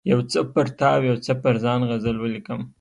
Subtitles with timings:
[0.11, 2.61] یو څه پر تا او یو څه پر ځان غزل ولیکم.